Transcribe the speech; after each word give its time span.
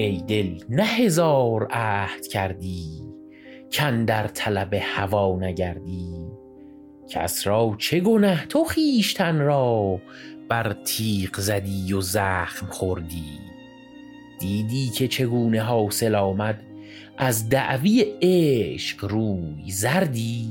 ای 0.00 0.22
دل 0.28 0.58
نه 0.68 0.84
هزار 0.84 1.68
عهد 1.70 2.26
کردی 2.26 3.02
در 4.06 4.26
طلب 4.26 4.74
هوا 4.80 5.38
نگردی. 5.40 6.08
کس 7.08 7.46
را 7.46 7.74
چه 7.78 8.00
گنه 8.00 8.46
تو 8.46 8.64
خویشتن 8.64 9.38
را 9.38 10.00
بر 10.48 10.76
تیغ 10.84 11.40
زدی 11.40 11.92
و 11.92 12.00
زخم 12.00 12.66
خوردی. 12.66 13.38
دیدی 14.40 14.88
که 14.88 15.08
چگونه 15.08 15.60
حاصل 15.60 16.14
آمد 16.14 16.62
از 17.16 17.48
دعوی 17.48 18.04
عشق 18.22 19.04
روی 19.04 19.70
زردی؟ 19.70 20.48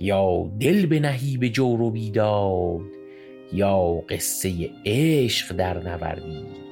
یا 0.00 0.50
دل 0.60 0.86
بنهی 0.86 1.36
به 1.36 1.48
جور 1.48 1.80
و 1.80 1.90
بیداد 1.90 2.80
یا 3.52 4.02
قصه 4.08 4.70
عشق 4.86 5.56
در 5.56 5.82
نوردی؟ 5.82 6.67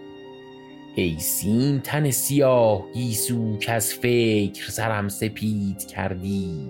ای 0.98 1.18
سیم 1.18 1.78
تن 1.78 2.10
سیاه 2.10 2.92
گیسو 2.92 3.56
که 3.59 3.73
از 3.73 3.95
فکر 3.95 4.70
سرم 4.70 5.09
سپید 5.09 5.87
کردی. 5.87 6.68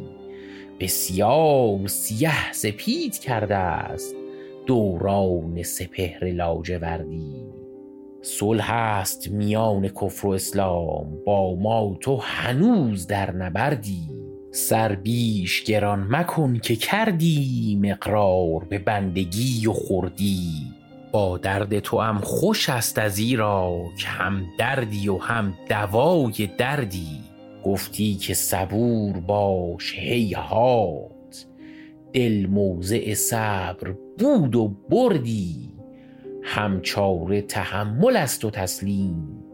بسیار 0.81 1.87
سیه 1.87 2.53
سپید 2.53 3.19
کرده 3.19 3.57
است 3.57 4.15
دوران 4.67 5.63
سپهر 5.63 6.25
لاجوردی. 6.25 7.45
صلح 8.23 8.73
است 8.73 9.31
میان 9.31 9.89
کفر 9.89 10.27
و 10.27 10.31
اسلام 10.31 11.25
با 11.27 11.55
ما 11.55 11.97
تو 12.01 12.17
هنوز 12.17 13.07
در 13.07 13.31
نبردی. 13.31 14.09
سر 14.51 14.95
بیش 14.95 15.65
گران 15.65 16.07
مکن 16.11 16.59
که 16.59 16.77
کردی 16.77 17.79
مقرار 17.83 18.65
به 18.69 18.79
بندگی 18.79 19.67
و 19.67 19.73
خوردی. 19.73 20.76
با 21.17 21.39
درد 21.39 21.79
تو 21.79 22.01
هم 22.01 22.19
خوش 22.19 22.69
است 22.69 22.99
از 22.99 23.19
ایرا 23.19 23.83
که 23.99 24.09
هم 24.09 24.47
دردی 24.59 25.09
و 25.09 25.17
هم 25.17 25.55
دوای 25.69 26.51
دردی. 26.59 27.21
گفتی 27.65 28.15
که 28.15 28.35
صبور 28.35 29.21
باش 29.21 29.95
هیهات 29.99 31.47
دل 32.13 32.47
موضع 32.51 33.15
صبر 33.15 33.95
بود 34.19 34.57
و 34.57 34.69
بردی. 34.91 35.73
هم 36.43 36.81
چاره 36.81 37.43
تحمل 37.43 38.17
است 38.17 38.45
و 38.45 38.51
تسلیم. 38.51 39.45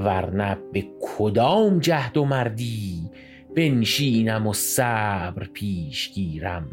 ورنه 0.00 0.58
به 0.72 0.86
کدام 1.00 1.78
جهد 1.78 2.16
و 2.16 2.24
مردی؟ 2.24 3.10
بنشینم 3.56 4.46
و 4.46 4.52
صبر 4.52 5.46
پیش 5.52 6.12
گیرم. 6.12 6.66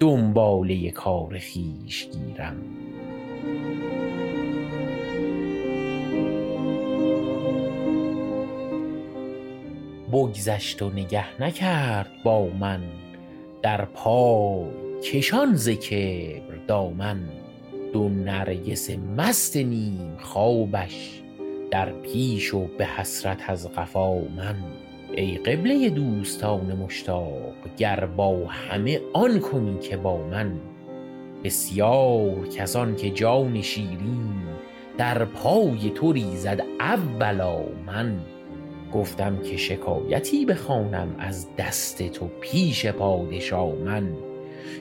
دنباله 0.00 0.90
کار 0.90 1.38
خویش 1.38 2.08
گیرم. 2.08 2.56
بگذشت 10.12 10.82
و 10.82 10.90
نگه 10.90 11.42
نکرد 11.42 12.10
با 12.24 12.46
من. 12.60 12.80
در 13.62 13.84
پای 13.84 14.64
کشان 15.04 15.54
ز 15.54 15.68
کبر 15.68 16.56
دامن. 16.66 17.20
دو 17.92 18.08
نرگس 18.08 18.90
مست 18.90 19.56
نیم 19.56 20.16
خوابش 20.18 21.22
در 21.70 21.92
پیش 21.92 22.54
و 22.54 22.66
به 22.78 22.86
حسرت 22.86 23.50
از 23.50 23.72
قفا 23.72 24.14
من. 24.14 24.56
ای 25.16 25.36
قبله 25.36 25.90
دوستان 25.90 26.76
مشتاق 26.76 27.54
گر 27.76 28.06
با 28.06 28.46
همه 28.46 29.00
آن 29.12 29.40
کنی 29.40 29.78
که 29.78 29.96
با 29.96 30.26
من. 30.26 30.60
بسیار 31.44 32.48
کسان 32.48 32.96
که 32.96 33.10
جان 33.10 33.62
شیرین 33.62 34.40
در 34.98 35.24
پای 35.24 35.90
تو 35.90 36.12
ریزد 36.12 36.60
اولا 36.80 37.58
من. 37.86 38.20
گفتم 38.92 39.42
که 39.42 39.56
شکایتی 39.56 40.46
بخوانم 40.46 41.14
از 41.18 41.48
دست 41.58 42.02
تو 42.02 42.26
پیش 42.40 42.86
پادشا 42.86 43.66
من. 43.66 44.12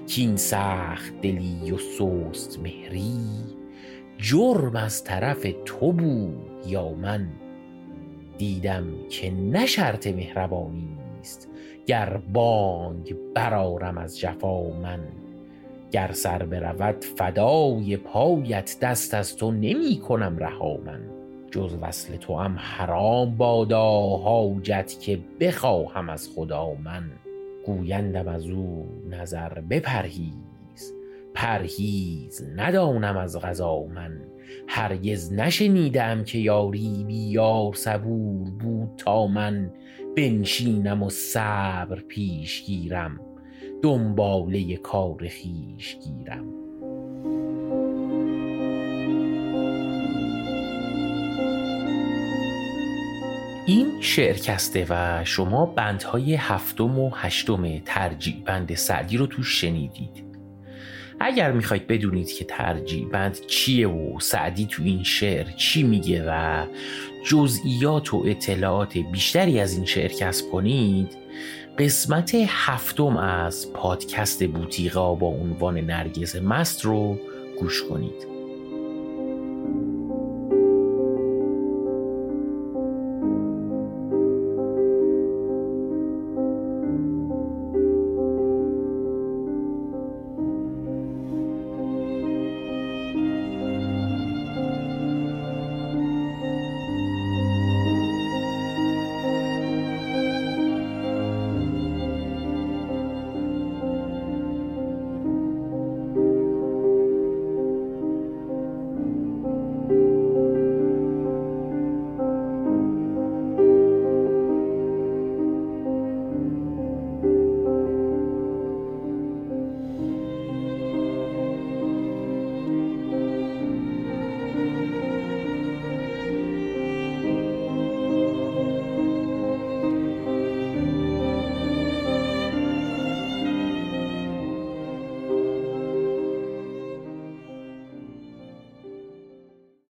کین 0.08 0.38
سخت 0.38 1.22
دلی 1.22 1.72
و 1.72 1.78
سست 1.78 2.60
مهری 2.60 3.20
جرم 4.18 4.76
از 4.76 5.04
طرف 5.04 5.48
تو 5.66 5.92
بود 5.92 6.50
یا 6.68 6.90
من. 6.90 7.28
دیدم 8.38 8.86
که 9.10 9.32
نه 9.32 9.66
شرط 9.66 10.08
مهربانی 10.08 10.98
است 11.20 11.50
گر 11.86 12.18
بانگ 12.34 13.16
برارم 13.36 13.98
از 13.98 14.20
جفا 14.20 14.64
من. 14.64 15.00
گر 15.92 16.12
سر 16.12 16.46
برود 16.46 17.06
فدای 17.18 17.98
پایت 17.98 18.78
دست 18.82 19.14
از 19.14 19.36
تو 19.36 19.52
نمی 19.52 20.00
کنم 20.08 20.38
رها 20.38 20.78
من. 20.86 21.02
جز 21.52 21.76
وصل 21.82 22.16
تو 22.16 22.38
هم 22.38 22.56
حرام 22.60 23.38
بادا 23.38 24.00
حاجت 24.18 24.96
که 25.00 25.20
بخواهم 25.40 26.10
از 26.10 26.30
خدا 26.36 26.74
من. 26.84 27.04
گویندم 27.66 28.28
از 28.28 28.46
او 28.46 28.88
نظر 29.10 29.50
بپرهیز 29.50 30.94
پرهیز 31.34 32.46
ندانم 32.56 33.18
از 33.18 33.40
غذا 33.40 33.84
من. 33.84 34.22
هرگز 34.68 35.34
نشنیدم 35.34 36.24
که 36.24 36.38
یاری 36.38 37.04
بی 37.08 37.30
یار 37.30 37.74
صبور 37.74 38.50
بود 38.50 38.90
تا 38.98 39.28
من. 39.28 39.72
بنشینم 40.18 41.04
و 41.04 41.10
صبر 41.10 42.00
پیش 42.08 42.64
گیرم. 42.64 43.20
دنباله 43.82 44.78
کار 44.78 45.18
خویش 45.18 45.98
گیرم. 46.04 46.46
این 53.66 54.02
شعرکسته 54.02 54.86
و 54.90 55.26
شما 55.26 55.66
بندهای 55.66 56.36
هفتم 56.36 57.00
و 57.00 57.12
هشتم 57.16 57.80
ترجیع 57.80 58.36
بند 58.46 58.76
سعدی 58.76 59.18
رو 59.18 59.28
توش 59.28 59.62
شنیدید. 59.62 60.30
اگر 61.20 61.52
می‌خواید 61.52 61.88
بدونید 61.88 62.32
که 62.32 62.46
ترجیع 62.46 63.08
بند 63.08 63.40
چیه 63.48 63.88
و 63.88 64.20
سعدی 64.20 64.66
تو 64.66 64.84
این 64.84 65.04
شعر 65.04 65.46
چی 65.58 65.84
میگه 65.84 66.26
و 66.28 66.66
جزئیات 67.26 68.14
و 68.14 68.24
اطلاعات 68.26 68.98
بیشتری 68.98 69.60
از 69.60 69.74
این 69.74 69.86
شعر 69.86 70.12
کسب 70.12 70.52
کنید 70.52 71.18
قسمت 71.80 72.32
هفتم 72.48 73.18
از 73.18 73.74
پادکست 73.74 74.48
بوتیقا 74.48 75.16
با 75.16 75.28
عنوان 75.28 75.78
نرگز 75.78 76.36
مست 76.36 76.86
رو 76.86 77.18
گوش 77.60 77.84
کنید. 77.84 78.39